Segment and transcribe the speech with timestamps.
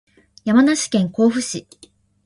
[0.45, 1.67] 山梨県甲州市